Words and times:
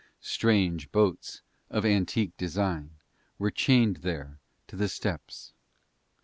Strange 0.23 0.91
boats 0.91 1.43
of 1.69 1.85
antique 1.85 2.35
design 2.35 2.95
were 3.37 3.51
chained 3.51 3.97
there 3.97 4.39
to 4.65 4.75
the 4.75 4.89
steps. 4.89 5.53